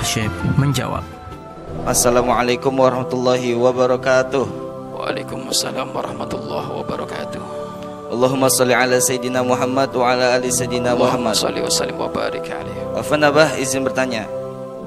[0.00, 1.04] Syekh menjawab.
[1.84, 4.44] Assalamualaikum warahmatullahi wabarakatuh.
[4.96, 7.42] Waalaikumsalam warahmatullahi wabarakatuh.
[8.10, 11.36] Allahumma salli ala Sayyidina Muhammad wa ala ali Sayyidina Allahumma Muhammad.
[11.36, 12.80] salli wa sallim wa barik alaihi.
[12.96, 14.24] Afan Abah izin bertanya.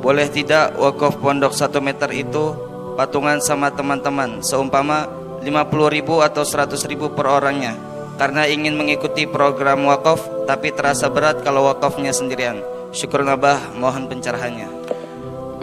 [0.02, 2.58] Boleh tidak wakaf pondok 1 meter itu
[3.00, 5.08] patungan sama teman-teman seumpama
[5.40, 7.78] 50 ribu atau 100 ribu per orangnya
[8.20, 12.60] karena ingin mengikuti program wakaf tapi terasa berat kalau wakafnya sendirian.
[12.94, 14.93] Syukur Abah, mohon pencerahannya.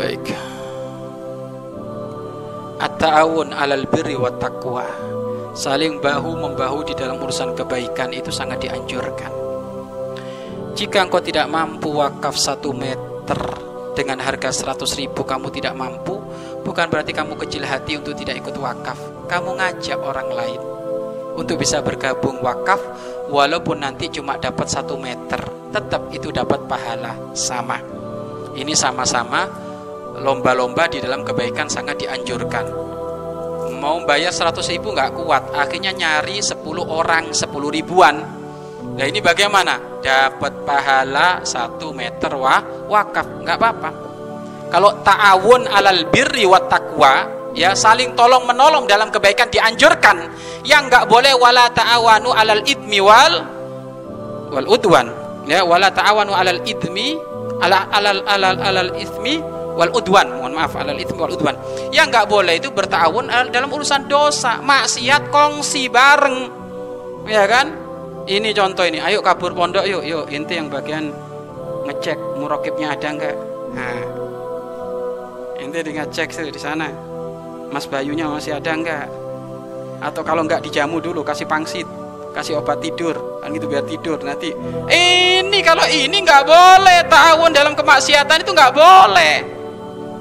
[0.01, 0.33] Baik.
[2.81, 4.89] At-ta'awun 'alal birri wat taqwa.
[5.53, 9.29] Saling bahu membahu di dalam urusan kebaikan itu sangat dianjurkan.
[10.73, 13.37] Jika engkau tidak mampu wakaf satu meter
[13.93, 16.17] dengan harga 100 ribu kamu tidak mampu,
[16.65, 18.97] bukan berarti kamu kecil hati untuk tidak ikut wakaf.
[19.29, 20.61] Kamu ngajak orang lain
[21.37, 22.81] untuk bisa bergabung wakaf
[23.29, 25.45] walaupun nanti cuma dapat satu meter,
[25.77, 27.77] tetap itu dapat pahala sama.
[28.57, 29.70] Ini sama-sama
[30.21, 32.69] lomba-lomba di dalam kebaikan sangat dianjurkan.
[33.81, 38.17] Mau bayar 100 ribu nggak kuat akhirnya nyari 10 orang 10 ribuan.
[39.01, 40.05] Nah ini bagaimana?
[40.05, 42.61] Dapat pahala 1 meter wah
[42.93, 43.91] wakaf nggak apa-apa.
[44.69, 50.29] Kalau ta'awun alal birri wa taqwa ya saling tolong menolong dalam kebaikan dianjurkan.
[50.69, 53.35] Yang nggak boleh wala ta'awanu alal idmi wal
[54.53, 55.09] wal udwan.
[55.49, 57.17] Ya wala ta'awanu alal idmi
[57.61, 61.57] ala alal alal alal ismi wal udwan mohon maaf alal itsmi wal udwan.
[61.95, 66.39] Yang nggak boleh itu bertawun dalam urusan dosa maksiat kongsi bareng.
[67.29, 67.73] Ya kan?
[68.27, 69.01] Ini contoh ini.
[69.01, 70.25] Ayo kabur pondok yuk yuk.
[70.31, 71.11] Inti yang bagian
[71.87, 73.37] ngecek murokibnya ada nggak?
[73.75, 74.03] Nah.
[75.61, 76.89] Inti di ngecek di sana.
[77.71, 79.07] Mas bayunya masih ada nggak?
[80.01, 81.87] Atau kalau nggak dijamu dulu kasih pangsit
[82.31, 83.43] kasih obat tidur.
[83.43, 84.55] Kan gitu biar tidur nanti.
[84.91, 89.60] Ini kalau ini nggak boleh tahun dalam kemaksiatan itu nggak boleh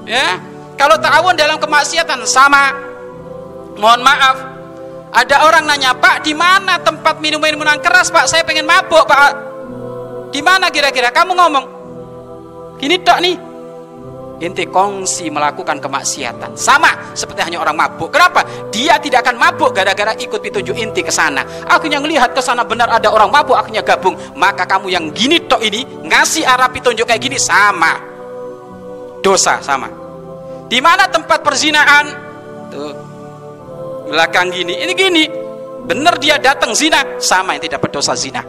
[0.07, 0.39] ya
[0.79, 2.71] kalau ta'awun dalam kemaksiatan sama.
[3.75, 4.37] Mohon maaf.
[5.11, 8.31] Ada orang nanya pak di mana tempat minum minuman keras pak?
[8.31, 9.35] Saya pengen mabuk pak.
[10.31, 11.11] Di mana kira-kira?
[11.11, 11.65] Kamu ngomong.
[12.79, 13.35] Gini tok nih.
[14.39, 16.55] Inti kongsi melakukan kemaksiatan.
[16.55, 18.07] Sama seperti hanya orang mabuk.
[18.07, 18.47] Kenapa?
[18.71, 21.43] Dia tidak akan mabuk gara-gara ikut petunjuk inti ke sana.
[21.67, 24.15] Akhirnya melihat ke sana benar ada orang mabuk akhirnya gabung.
[24.39, 27.99] Maka kamu yang gini tok ini ngasih arah petunjuk kayak gini sama.
[29.19, 29.98] Dosa sama
[30.69, 32.05] di mana tempat perzinaan?
[32.69, 32.93] Tuh.
[34.13, 34.77] Belakang gini.
[34.77, 35.25] Ini gini.
[35.89, 37.17] Benar dia datang zina.
[37.17, 38.45] Sama yang tidak berdosa zina.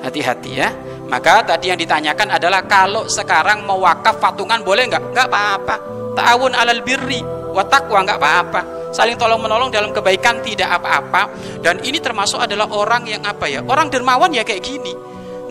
[0.00, 0.72] Hati-hati ya.
[1.06, 5.12] Maka tadi yang ditanyakan adalah kalau sekarang mau wakaf patungan boleh nggak?
[5.12, 5.76] Nggak apa-apa.
[6.16, 7.20] Ta'awun alal birri
[7.52, 8.60] wa taqwa nggak apa-apa.
[8.96, 11.28] Saling tolong menolong dalam kebaikan tidak apa-apa.
[11.60, 13.60] Dan ini termasuk adalah orang yang apa ya?
[13.60, 14.96] Orang dermawan ya kayak gini.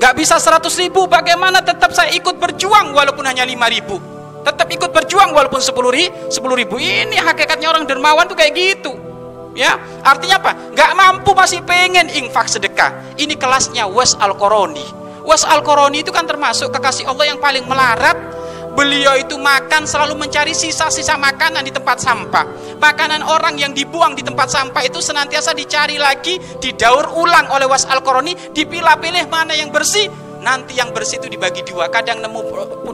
[0.02, 1.06] Nggak bisa 100 ribu.
[1.06, 4.15] Bagaimana tetap saya ikut berjuang walaupun hanya 5 ribu
[4.46, 6.76] tetap ikut berjuang walaupun 10 ribu, 10 ribu.
[6.78, 8.94] Ini hakikatnya orang dermawan tuh kayak gitu.
[9.58, 10.52] Ya artinya apa?
[10.76, 13.18] Nggak mampu masih pengen infak sedekah.
[13.18, 17.66] Ini kelasnya was al koroni was al koroni itu kan termasuk kekasih Allah yang paling
[17.66, 18.38] melarat.
[18.76, 22.76] Beliau itu makan selalu mencari sisa-sisa makanan di tempat sampah.
[22.76, 27.88] Makanan orang yang dibuang di tempat sampah itu senantiasa dicari lagi didaur ulang oleh was
[27.88, 30.12] al koroni dipilah-pilih mana yang bersih
[30.46, 31.90] nanti yang bersih itu dibagi dua.
[31.90, 32.40] Kadang nemu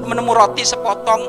[0.07, 1.22] menemu roti sepotong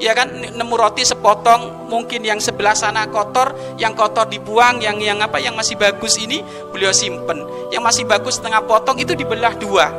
[0.00, 0.32] ya kan?
[0.32, 5.52] Nemu roti sepotong mungkin yang sebelah sana kotor yang kotor dibuang yang yang apa yang
[5.52, 6.40] masih bagus ini
[6.72, 7.44] beliau simpen.
[7.68, 9.92] Yang masih bagus setengah potong itu dibelah dua.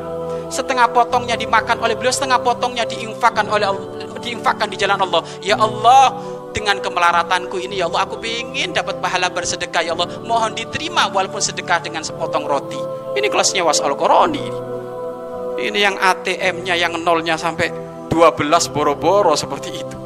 [0.51, 3.71] Setengah potongnya dimakan oleh beliau setengah potongnya diinfakkan oleh
[4.19, 5.23] diinfakkan di jalan Allah.
[5.39, 6.11] Ya Allah
[6.51, 10.11] dengan kemelaratanku ini ya Allah aku ingin dapat pahala bersedekah ya Allah.
[10.27, 12.81] Mohon diterima walaupun sedekah dengan sepotong roti.
[13.15, 14.43] Ini kelasnya was al koroni.
[14.43, 14.70] ini
[15.61, 17.69] ini yang ATM-nya yang nolnya sampai
[18.09, 19.97] 12 boro-boro seperti itu.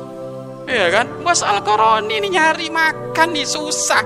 [0.65, 1.21] Ya kan?
[1.21, 1.61] Was al
[2.09, 4.03] ini nyari makan nih susah.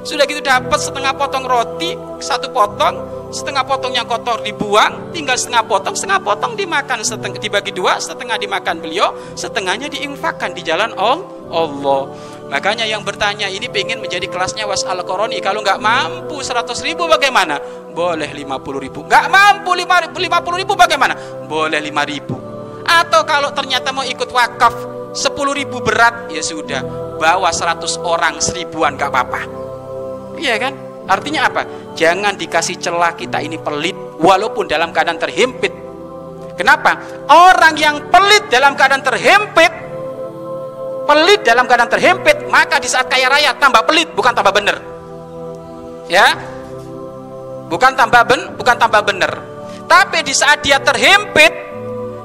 [0.00, 5.62] Sudah gitu dapat setengah potong roti satu potong setengah potong yang kotor dibuang tinggal setengah
[5.62, 12.10] potong setengah potong dimakan setengah dibagi dua setengah dimakan beliau setengahnya diinfakkan di jalan Allah
[12.50, 17.06] makanya yang bertanya ini pengen menjadi kelasnya was al koroni kalau nggak mampu 100 ribu
[17.06, 17.56] bagaimana?
[17.94, 19.06] Boleh 50 ribu.
[19.06, 21.14] Nggak mampu 50 ribu bagaimana?
[21.46, 22.36] Boleh 5 ribu.
[22.84, 24.74] Atau kalau ternyata mau ikut wakaf
[25.14, 26.82] 10 ribu berat ya sudah.
[27.20, 29.40] Bawa 100 orang seribuan gak apa-apa.
[30.40, 30.72] Iya kan?
[31.04, 31.62] Artinya apa?
[31.92, 35.74] Jangan dikasih celah kita ini pelit walaupun dalam keadaan terhimpit.
[36.56, 36.96] Kenapa?
[37.28, 39.89] Orang yang pelit dalam keadaan terhimpit
[41.10, 44.78] pelit dalam keadaan terhimpit maka di saat kaya raya tambah pelit bukan tambah benar
[46.06, 46.38] ya
[47.66, 49.42] bukan tambah ben bukan tambah benar
[49.90, 51.70] tapi di saat dia terhimpit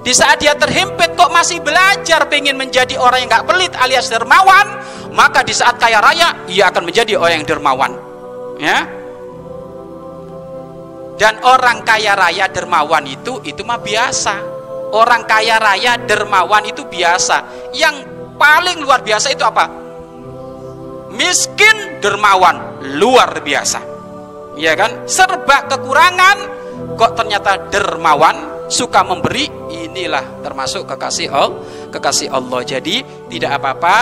[0.06, 4.78] Di saat dia terhimpit kok masih belajar pengen menjadi orang yang nggak pelit alias dermawan,
[5.18, 7.92] maka di saat kaya raya ia akan menjadi orang yang dermawan.
[8.62, 8.86] Ya.
[11.18, 14.36] Dan orang kaya raya dermawan itu itu mah biasa.
[14.94, 17.74] Orang kaya raya dermawan itu biasa.
[17.74, 19.66] Yang paling luar biasa itu apa?
[21.16, 23.80] Miskin dermawan luar biasa.
[24.60, 25.08] Ya kan?
[25.08, 26.38] Serba kekurangan
[26.96, 31.60] kok ternyata dermawan, suka memberi, inilah termasuk kekasih Allah,
[31.92, 32.64] kekasih Allah.
[32.64, 34.00] Jadi tidak apa-apa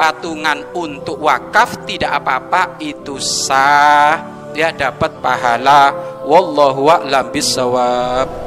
[0.00, 4.16] patungan untuk wakaf tidak apa-apa itu sah
[4.56, 5.92] dia dapat pahala
[6.24, 8.39] wallahu a'lam bisawab